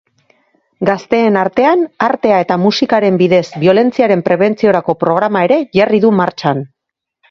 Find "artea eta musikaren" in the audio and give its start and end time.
2.07-3.21